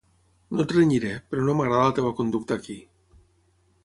No 0.59 0.63
et 0.63 0.71
renyiré, 0.77 1.11
però 1.33 1.43
no 1.49 1.53
m'agrada 1.59 1.89
la 1.91 1.93
teva 1.99 2.13
conducta 2.21 2.57
aquí. 2.57 2.79